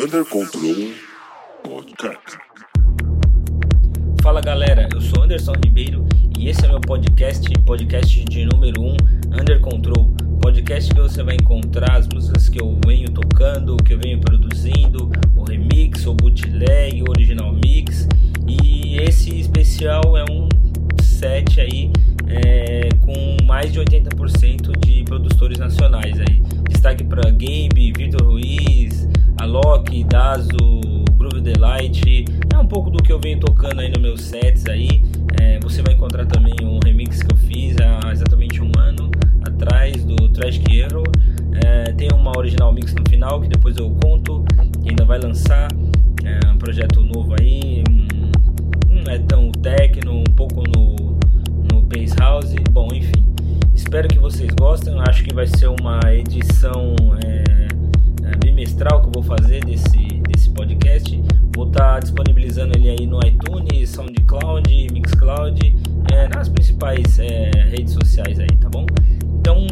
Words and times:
Under 0.00 0.24
Control 0.26 0.92
Podcast. 1.64 2.38
Fala 4.22 4.40
galera, 4.40 4.88
eu 4.94 5.00
sou 5.00 5.24
Anderson 5.24 5.54
Ribeiro 5.64 6.06
e 6.38 6.48
esse 6.48 6.64
é 6.64 6.68
meu 6.68 6.80
podcast, 6.80 7.50
podcast 7.66 8.24
de 8.26 8.44
número 8.44 8.80
1, 8.80 8.96
Under 9.40 9.60
Control. 9.60 10.08
Podcast 10.40 10.94
que 10.94 11.00
você 11.00 11.20
vai 11.24 11.34
encontrar 11.34 11.96
as 11.96 12.06
músicas 12.06 12.48
que 12.48 12.62
eu 12.62 12.78
venho 12.86 13.10
tocando, 13.10 13.76
que 13.78 13.94
eu 13.94 13.98
venho 13.98 14.20
produzindo, 14.20 15.10
o 15.34 15.42
remix, 15.42 16.06
o 16.06 16.14
bootleg, 16.14 17.02
o 17.02 17.10
original 17.10 17.52
mix. 17.52 18.06
E 18.46 18.98
esse 18.98 19.36
especial 19.40 20.16
é 20.16 20.24
um 20.30 20.48
set 21.02 21.60
aí 21.60 21.90
é, 22.28 22.88
com 23.00 23.44
mais 23.44 23.72
de 23.72 23.80
80% 23.80 24.78
de 24.78 25.02
produtores 25.02 25.58
nacionais 25.58 26.20
aí. 26.20 26.40
Destaque 26.68 27.02
para 27.02 27.28
Gabe, 27.30 27.92
Vitor 27.96 28.22
Ruiz, 28.22 29.08
Alok, 29.40 30.04
Dazo, 30.04 30.56
Groove 31.16 31.40
Delight. 31.40 32.24
É 32.52 32.58
um 32.58 32.66
pouco 32.66 32.90
do 32.90 33.02
que 33.02 33.12
eu 33.12 33.20
venho 33.20 33.38
tocando 33.38 33.80
aí 33.80 33.88
nos 33.88 34.00
meus 34.00 34.22
sets 34.22 34.66
aí. 34.66 35.02
É, 35.40 35.58
você 35.60 35.82
vai 35.82 35.94
encontrar 35.94 36.26
também 36.26 36.54
um 36.62 36.80
remix 36.84 37.22
que 37.22 37.32
eu 37.32 37.36
fiz 37.36 37.76
há 37.78 38.12
exatamente 38.12 38.60
um 38.62 38.70
ano 38.78 39.10
atrás 39.46 40.04
do 40.04 40.28
Trash 40.30 40.60
Hero. 40.68 41.04
É, 41.64 41.92
tem 41.92 42.08
uma 42.12 42.36
original 42.36 42.72
mix 42.72 42.94
no 42.94 43.08
final 43.08 43.40
que 43.40 43.48
depois 43.48 43.76
eu 43.76 43.90
conto. 44.02 44.44
Que 44.82 44.90
ainda 44.90 45.04
vai 45.04 45.18
lançar 45.18 45.68
é, 46.24 46.48
um 46.48 46.58
projeto 46.58 47.00
novo 47.00 47.34
aí. 47.40 47.84
Um, 47.88 48.08
não 48.90 49.12
é 49.12 49.18
tão 49.18 49.52
techno, 49.52 50.20
um 50.20 50.34
pouco 50.34 50.62
no, 50.68 50.96
no 51.72 51.82
bass 51.82 52.12
house. 52.18 52.54
Bom, 52.72 52.88
enfim. 52.92 53.24
Espero 53.74 54.08
que 54.08 54.18
vocês 54.18 54.50
gostem. 54.58 54.98
Acho 55.00 55.22
que 55.22 55.32
vai 55.32 55.46
ser 55.46 55.68
uma 55.68 56.00
edição 56.12 56.94
é, 57.24 57.68
bimestral 58.38 59.02
que 59.02 59.08
eu 59.08 59.12
vou 59.12 59.22
fazer 59.22 59.64
desse, 59.64 59.98
desse 60.28 60.50
podcast. 60.50 61.22
Vou 61.54 61.68
estar 61.68 61.94
tá 61.94 62.00
disponibilizando 62.00 62.76
ele 62.76 62.90
aí 62.90 63.06
no 63.06 63.18
iTunes, 63.26 63.90
SoundCloud, 63.90 64.88
Mixcloud, 64.92 65.76
é, 66.12 66.28
nas 66.28 66.48
principais 66.48 67.18
é, 67.18 67.50
redes 67.68 67.94
sociais 67.94 68.38
aí, 68.38 68.56
tá 68.60 68.68
bom? 68.68 68.86
Então 69.40 69.66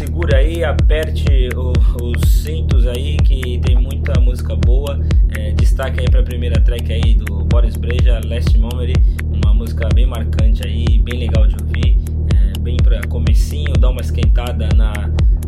segura 0.00 0.38
aí, 0.38 0.64
aperte 0.64 1.50
o, 1.54 1.72
os 2.02 2.42
cintos 2.42 2.86
aí 2.86 3.18
que 3.18 3.58
tem 3.58 3.76
muita 3.76 4.18
música 4.18 4.56
boa. 4.56 4.98
É, 5.36 5.52
destaque 5.52 6.00
aí 6.00 6.06
para 6.10 6.20
a 6.20 6.22
primeira 6.22 6.58
track 6.60 6.90
aí 6.90 7.14
do 7.14 7.44
Boris 7.44 7.76
Breja, 7.76 8.18
Last 8.24 8.56
Memory, 8.56 8.94
uma 9.22 9.52
música 9.52 9.88
bem 9.94 10.06
marcante 10.06 10.66
aí, 10.66 10.98
bem 10.98 11.20
legal 11.20 11.46
de 11.46 11.54
ouvir, 11.62 11.98
é, 12.34 12.58
bem 12.60 12.78
para 12.78 13.06
comecinho, 13.08 13.74
dar 13.74 13.90
uma 13.90 14.00
esquentada 14.00 14.68
na, 14.74 14.92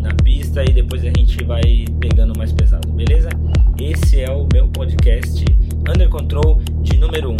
na 0.03 0.13
pista 0.15 0.63
e 0.63 0.73
depois 0.73 1.03
a 1.03 1.07
gente 1.07 1.43
vai 1.45 1.85
pegando 2.01 2.37
mais 2.37 2.53
pesado, 2.53 2.89
beleza? 2.89 3.29
Esse 3.81 4.21
é 4.21 4.31
o 4.31 4.47
meu 4.53 4.69
podcast 4.69 5.45
Under 5.89 6.09
Control 6.09 6.61
de 6.83 6.99
número 6.99 7.31
1. 7.31 7.37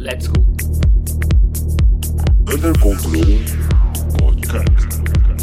Let's 0.00 0.26
go! 0.26 0.40
Under 2.52 2.78
Control 2.80 3.24
Podcast. 4.18 5.33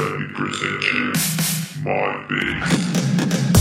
Let 0.00 0.18
me 0.18 0.26
present 0.28 0.82
you 0.94 1.12
my 1.84 2.24
bass. 2.26 3.59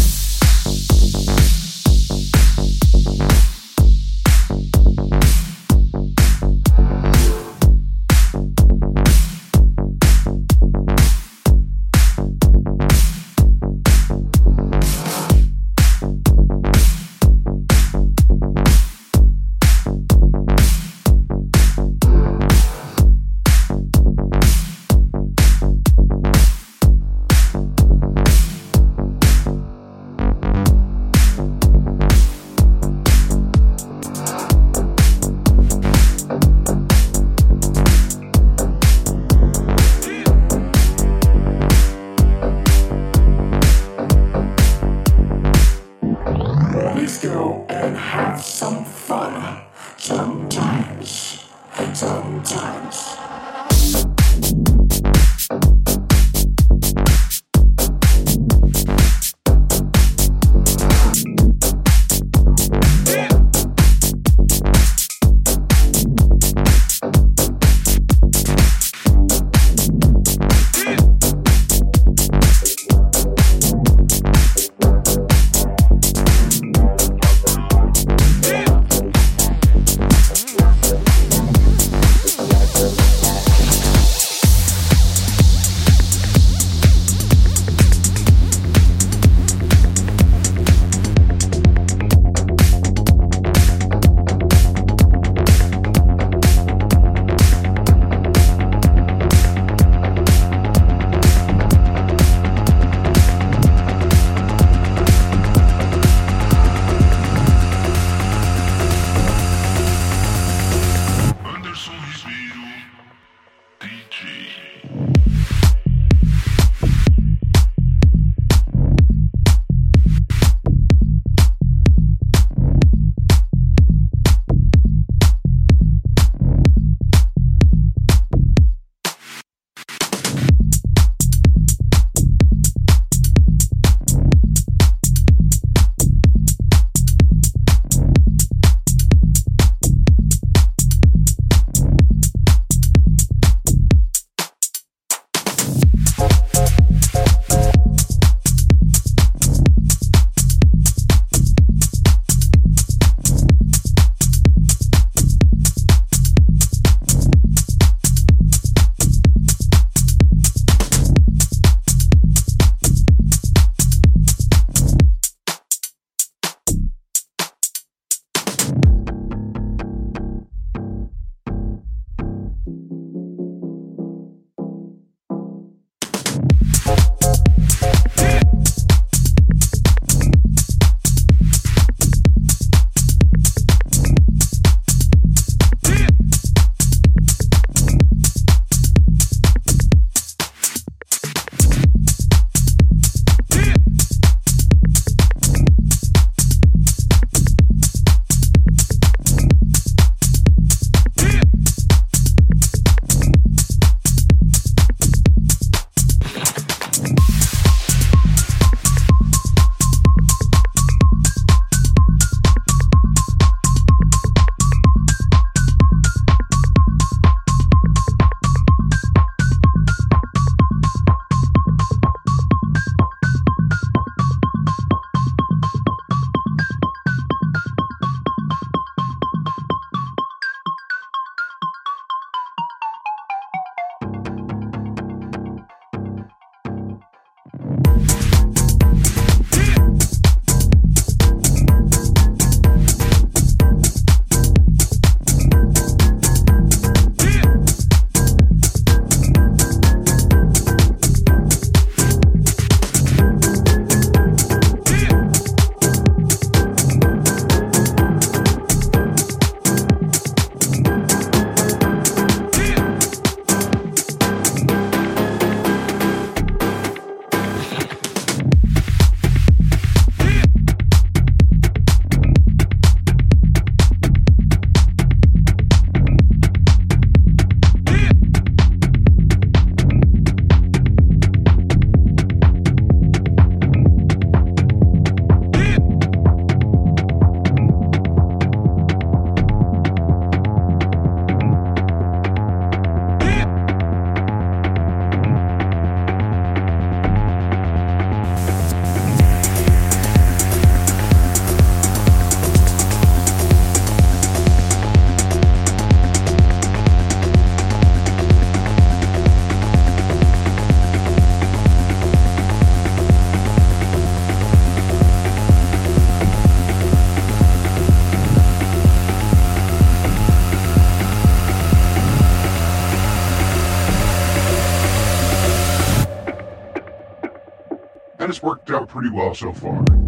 Pretty 329.00 329.16
well 329.16 329.34
so 329.34 329.54
far. 329.54 329.99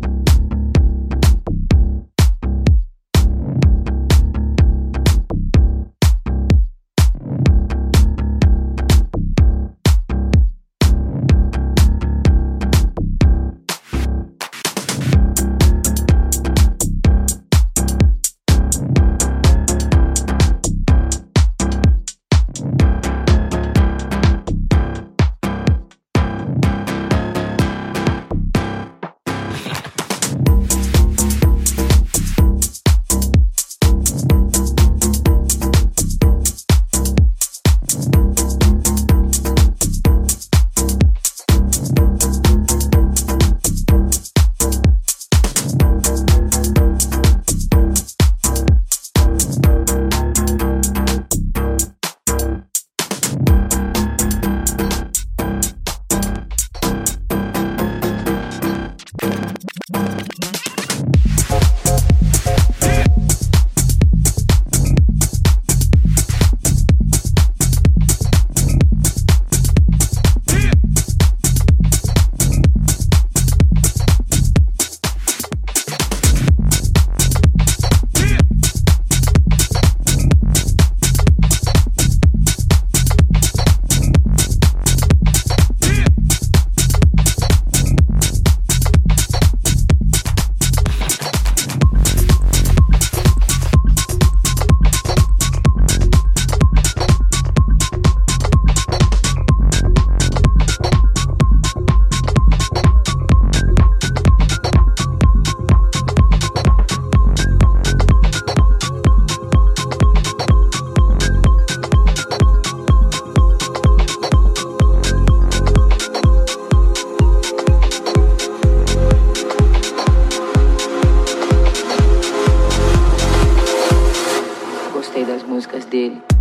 Did. 125.91 126.40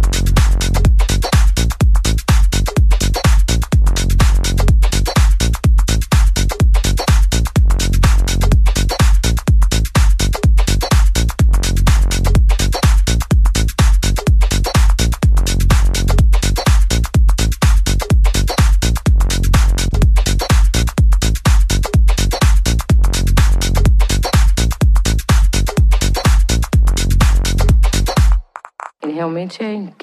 Músicas 29.50 29.99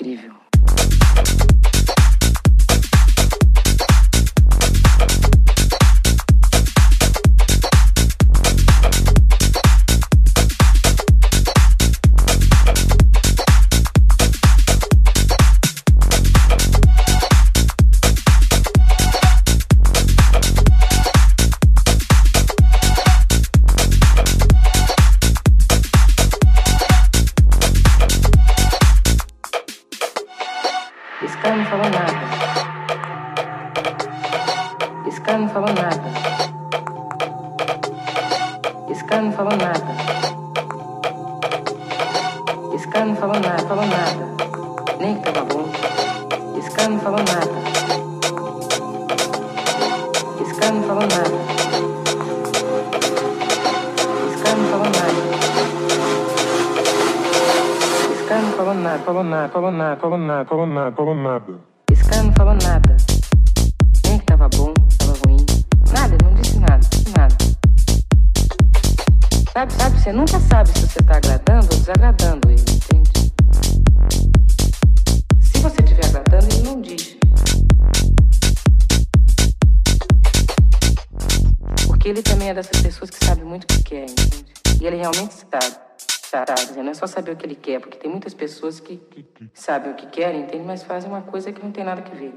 falou 59.67 59.71
nada, 59.71 59.99
falou 59.99 60.17
nada, 60.17 60.45
falou 60.45 60.67
nada, 60.67 60.95
falou 60.95 61.15
nada. 61.15 61.60
Esse 61.91 62.03
cara 62.06 62.23
não 62.23 62.34
falou 62.34 62.53
nada. 62.53 62.97
Nem 64.06 64.19
que 64.19 64.25
tava 64.25 64.47
bom, 64.49 64.73
tava 64.97 65.13
ruim. 65.25 65.45
Nada, 65.91 66.15
ele 66.15 66.23
não 66.23 66.34
disse 66.36 66.60
nada, 66.60 66.80
nada. 67.17 67.36
Sabe, 69.51 69.73
sabe, 69.73 69.99
você 69.99 70.12
nunca 70.13 70.39
sabe 70.39 70.69
se 70.69 70.88
você 70.88 70.99
tá 71.03 71.17
agradando 71.17 71.67
ou 71.71 71.80
desagradando 71.80 72.49
ele, 72.49 72.62
entende? 72.62 73.34
Se 75.41 75.60
você 75.60 75.82
estiver 75.84 76.06
agradando, 76.06 76.45
ele 76.53 76.63
não 76.63 76.82
diz. 76.82 77.17
Porque 81.88 82.10
ele 82.10 82.21
também 82.21 82.49
é 82.49 82.53
dessas 82.53 82.82
pessoas 82.82 83.10
que 83.10 83.25
sabe 83.25 83.43
muito 83.43 83.63
o 83.63 83.67
que 83.67 83.84
quer, 83.84 84.03
entende? 84.03 84.45
E 84.80 84.88
ele 84.88 84.97
realmente 84.97 85.34
sabe. 85.34 85.88
Sabe, 86.30 86.52
não 86.76 86.90
é 86.90 86.94
só 86.94 87.08
saber 87.08 87.32
o 87.32 87.36
que 87.38 87.46
ele 87.46 87.56
quer, 87.56 87.80
porque 87.80 87.98
tem 87.98 88.12
muitas 88.12 88.34
pessoas 88.34 88.82
que 88.82 89.02
sabem 89.54 89.94
o 89.94 89.96
que 89.96 90.08
querem, 90.08 90.42
entende? 90.42 90.66
Mas 90.66 90.84
fazem 90.84 91.10
uma 91.10 91.22
coisa 91.22 91.54
que 91.54 91.63
não 91.63 91.72
tem 91.72 91.86
nada 91.86 92.02
a 92.02 92.16
ver. 92.16 92.34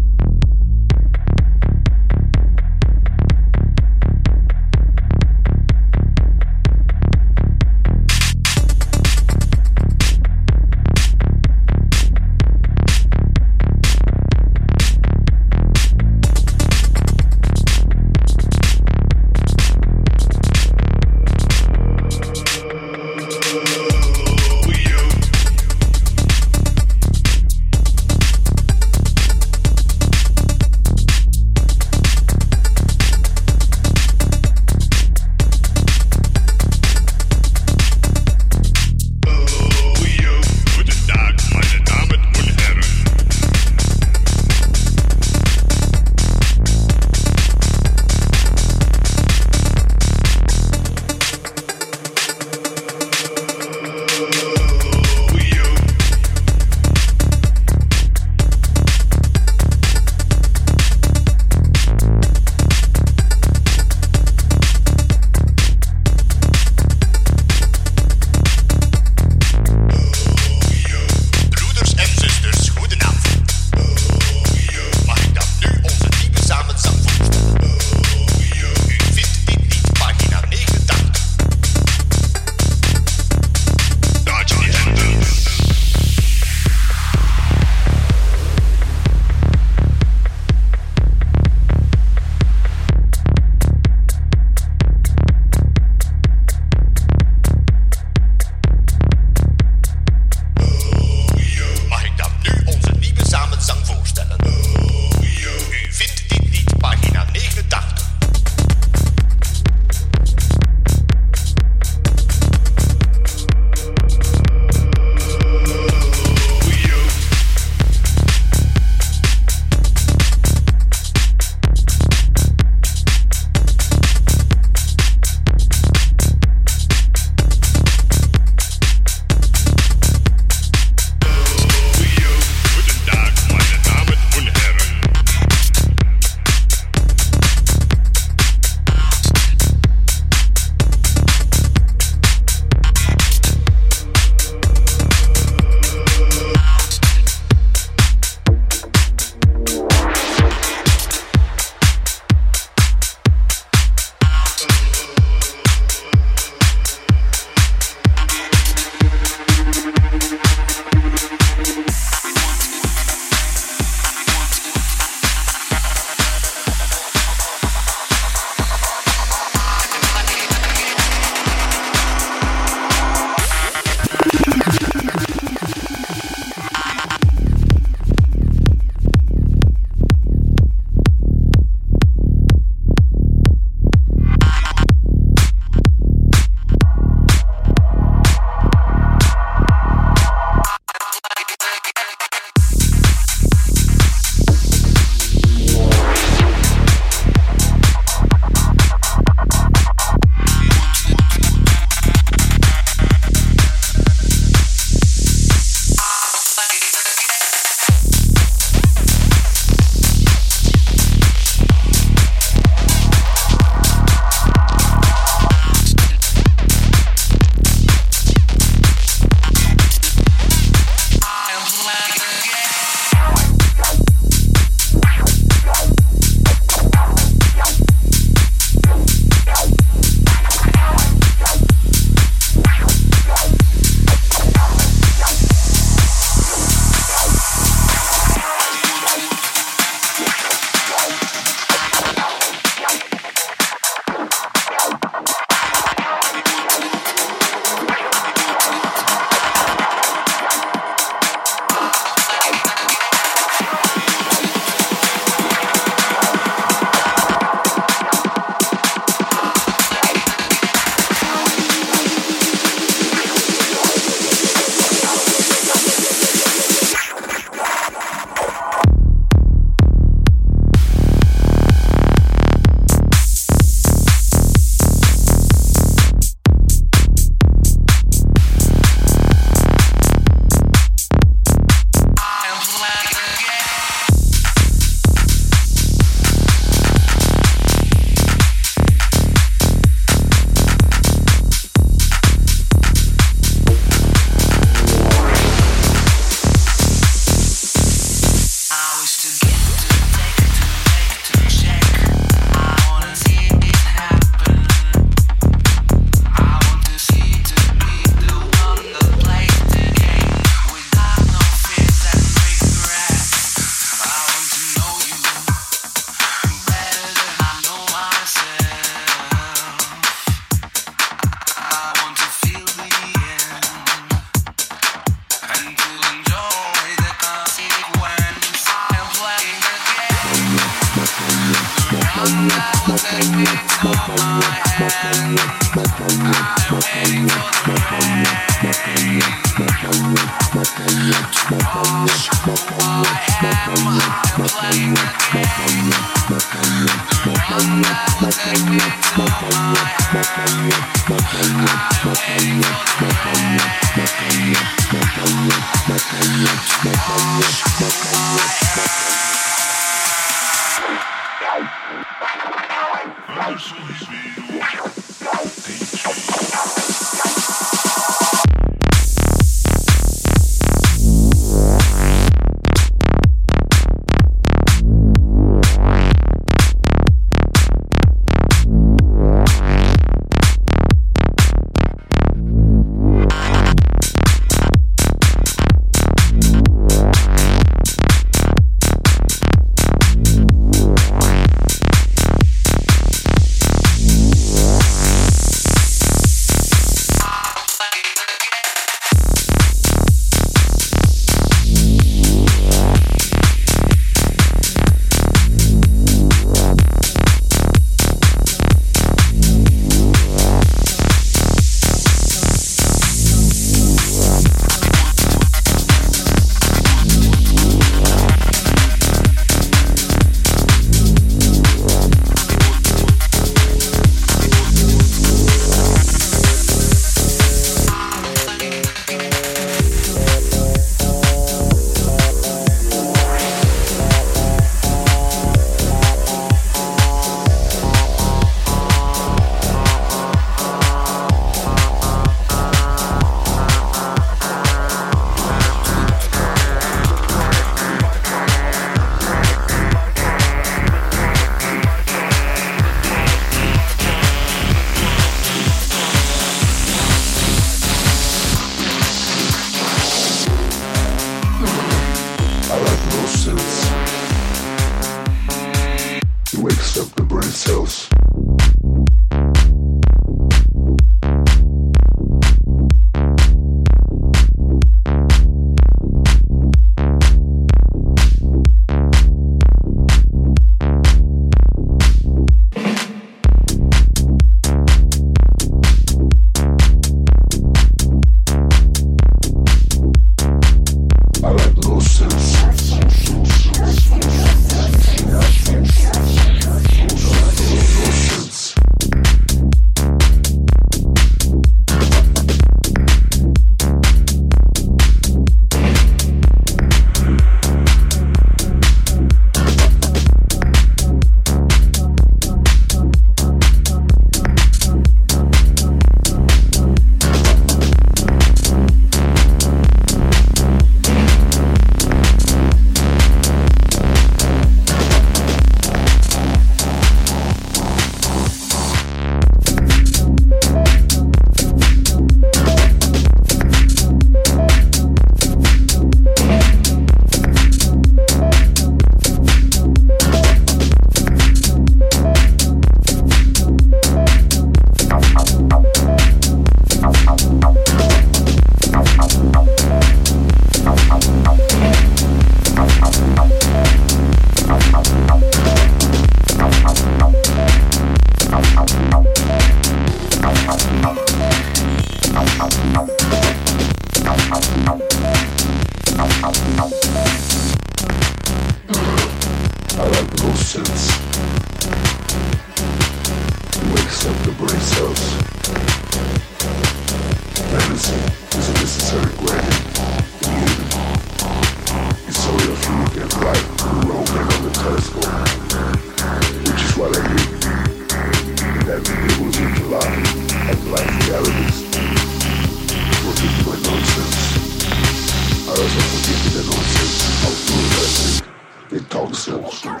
Toxin. 599.10 600.00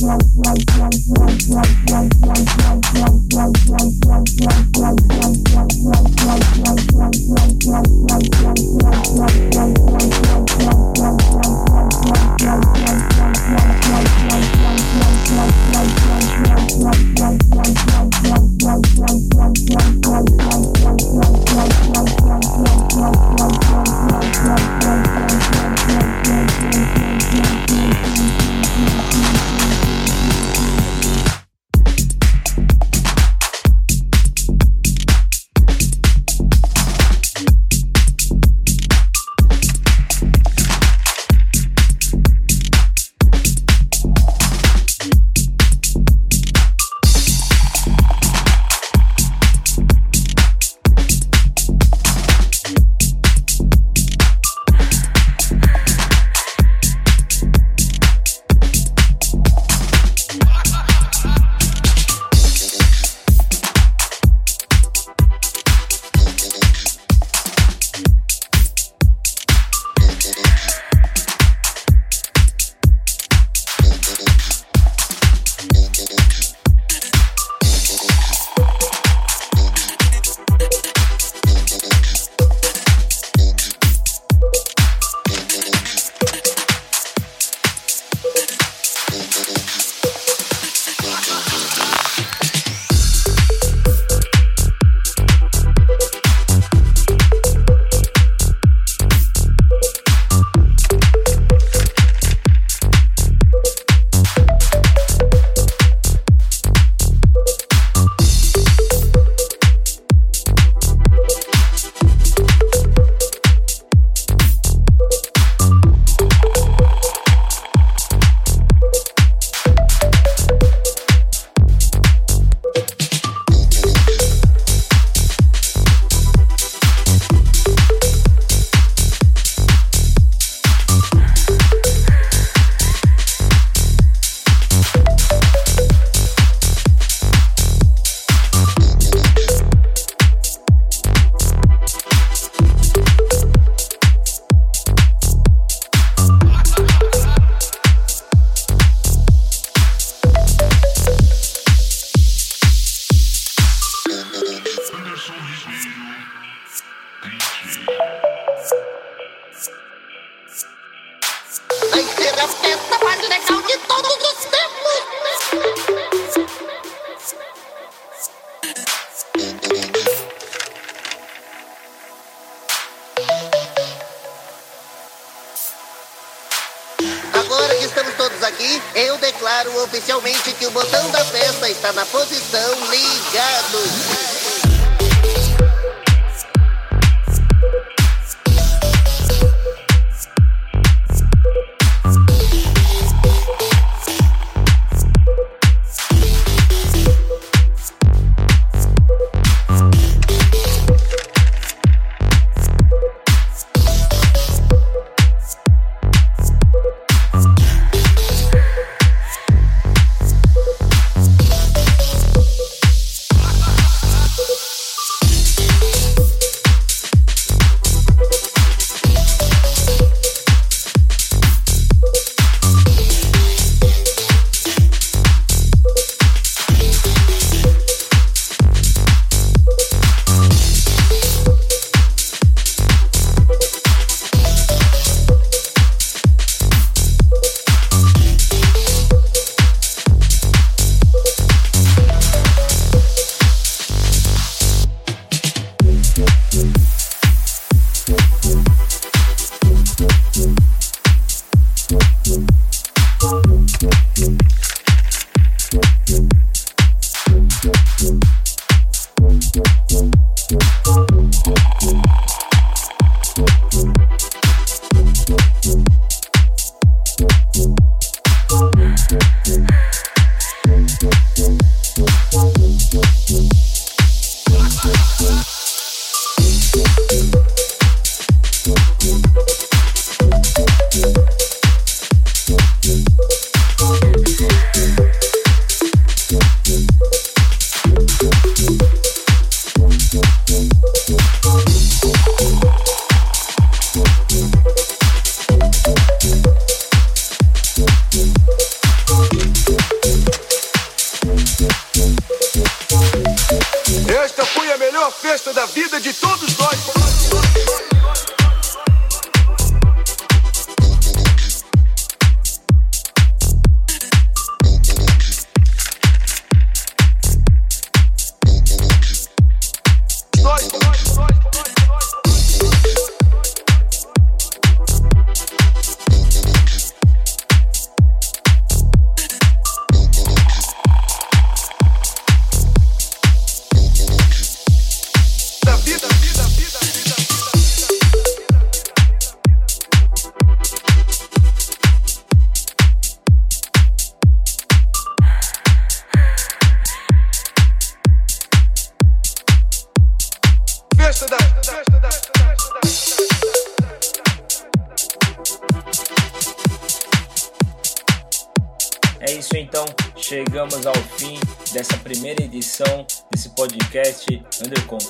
Vai 0.00 0.37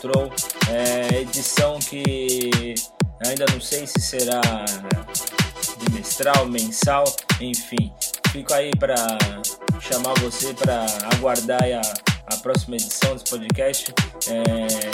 Control. 0.01 0.31
É, 0.71 1.21
edição 1.23 1.79
que 1.81 2.75
ainda 3.27 3.45
não 3.53 3.61
sei 3.61 3.85
se 3.87 4.01
será 4.01 4.41
bimestral, 5.79 6.47
mensal, 6.47 7.05
enfim. 7.41 7.93
Fico 8.31 8.55
aí 8.55 8.71
para 8.79 8.95
chamar 9.81 10.15
você 10.21 10.55
para 10.55 10.87
aguardar 11.15 11.63
a, 11.63 12.35
a 12.35 12.37
próxima 12.39 12.77
edição 12.77 13.13
desse 13.15 13.25
podcast. 13.29 13.93
É, 14.29 14.91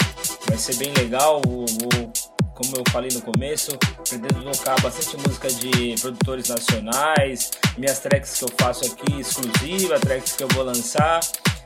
vai 0.49 0.57
ser 0.57 0.75
bem 0.77 0.91
legal. 0.93 1.41
o- 1.47 1.65
o- 1.65 2.35
como 2.55 2.73
eu 2.77 2.83
falei 2.89 3.09
no 3.13 3.21
começo, 3.21 3.77
pretendo 4.07 4.49
tocar 4.49 4.79
bastante 4.79 5.17
música 5.17 5.49
de 5.49 5.95
produtores 5.99 6.47
nacionais, 6.47 7.51
minhas 7.77 7.99
tracks 7.99 8.37
que 8.37 8.45
eu 8.45 8.49
faço 8.57 8.85
aqui 8.85 9.19
exclusiva, 9.19 9.99
tracks 9.99 10.31
que 10.31 10.41
eu 10.43 10.47
vou 10.53 10.63
lançar. 10.63 11.19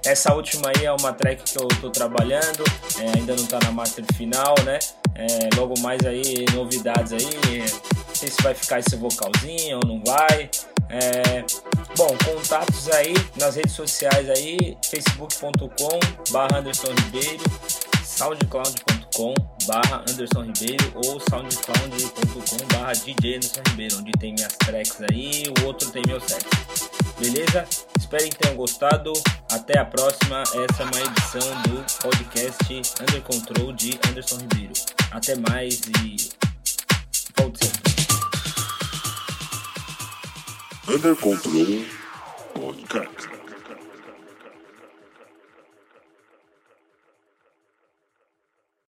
Essa 0.06 0.34
última 0.34 0.70
aí 0.70 0.86
é 0.86 0.92
uma 0.92 1.14
track 1.14 1.44
que 1.44 1.62
eu 1.62 1.68
tô 1.68 1.90
trabalhando, 1.90 2.64
é, 3.00 3.18
ainda 3.18 3.36
não 3.36 3.46
tá 3.46 3.60
na 3.64 3.72
master 3.72 4.06
final, 4.16 4.56
né? 4.64 4.80
É, 5.16 5.50
logo 5.56 5.78
mais 5.80 6.06
aí, 6.06 6.46
novidades 6.54 7.12
aí, 7.12 7.60
não 7.60 8.16
sei 8.16 8.30
se 8.30 8.42
vai 8.42 8.54
ficar 8.54 8.80
esse 8.80 8.96
vocalzinho 8.96 9.80
ou 9.84 9.88
não 9.88 10.04
vai. 10.06 10.50
É, 10.90 11.44
bom, 11.96 12.16
contatos 12.26 12.90
aí 12.92 13.14
nas 13.36 13.56
redes 13.56 13.74
sociais 13.74 14.30
aí, 14.30 14.78
facebook.com 14.90 16.00
barra 16.32 16.60
Anderson 16.60 16.94
Ribeiro, 17.06 17.44
soundcloud.com 18.04 19.34
barra 19.70 20.04
Anderson 20.10 20.42
Ribeiro 20.42 20.92
ou 20.96 21.20
soundcloud.com 21.20 22.68
barra 22.74 22.94
DJ 22.94 23.36
Anderson 23.36 23.62
Ribeiro, 23.70 23.98
onde 24.00 24.12
tem 24.14 24.34
minhas 24.34 24.54
tracks 24.58 24.98
aí, 25.12 25.44
o 25.62 25.66
outro 25.66 25.92
tem 25.92 26.02
meus 26.08 26.24
sets. 26.24 26.90
Beleza? 27.20 27.68
Espero 28.00 28.24
que 28.24 28.38
tenham 28.38 28.58
gostado. 28.58 29.14
Até 29.52 29.78
a 29.78 29.86
próxima. 29.86 30.42
Essa 30.42 30.84
é 30.84 30.86
uma 30.86 31.02
edição 31.02 31.62
do 31.64 31.86
podcast 32.02 32.82
Under 33.02 33.22
Control 33.22 33.72
de 33.74 34.00
Anderson 34.10 34.38
Ribeiro. 34.38 34.74
Até 35.12 35.36
mais 35.36 35.82
e 36.02 36.30
volte 37.38 37.66
sempre. 37.66 37.94
Under 40.88 41.16
Control 41.16 41.86
Podcast. 42.56 43.39